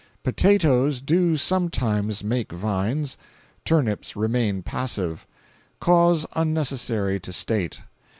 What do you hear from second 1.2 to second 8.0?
sometimes make vines; turnips remain passive: cause unnecessary to state.